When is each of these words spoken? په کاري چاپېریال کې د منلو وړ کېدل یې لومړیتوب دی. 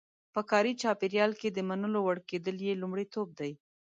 په 0.33 0.41
کاري 0.51 0.73
چاپېریال 0.81 1.31
کې 1.41 1.49
د 1.51 1.59
منلو 1.69 1.99
وړ 2.03 2.17
کېدل 2.29 2.57
یې 2.67 2.79
لومړیتوب 2.81 3.27
دی. 3.39 3.51